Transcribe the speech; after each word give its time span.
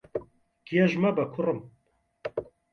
گێژ 0.67 0.93
مەبە، 1.01 1.25
کوڕم. 1.33 1.59